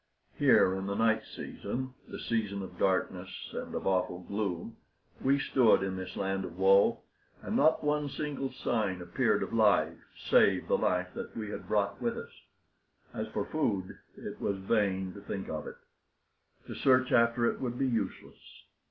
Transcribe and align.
Here 0.33 0.73
in 0.73 0.87
the 0.87 0.95
night 0.95 1.21
season 1.35 1.93
the 2.07 2.17
season 2.17 2.63
of 2.63 2.79
darkness 2.79 3.29
and 3.53 3.75
of 3.75 3.85
awful 3.85 4.21
gloom 4.21 4.77
we 5.23 5.37
stood 5.37 5.83
in 5.83 5.95
this 5.95 6.15
land 6.15 6.43
of 6.43 6.57
woe; 6.57 7.03
and 7.43 7.55
not 7.55 7.83
one 7.83 8.09
single 8.09 8.51
sign 8.51 8.99
appeared 8.99 9.43
of 9.43 9.53
life 9.53 9.99
save 10.17 10.67
the 10.67 10.75
life 10.75 11.13
that 11.13 11.37
we 11.37 11.51
had 11.51 11.67
brought 11.67 12.01
with 12.01 12.17
us. 12.17 12.31
As 13.13 13.27
for 13.27 13.45
food, 13.45 13.99
it 14.17 14.41
was 14.41 14.57
vain 14.57 15.13
to 15.13 15.21
think 15.21 15.49
of 15.49 15.67
it. 15.67 15.77
To 16.65 16.73
search 16.73 17.11
after 17.11 17.45
it 17.45 17.61
would 17.61 17.77
be 17.77 17.87
useless. 17.87 18.63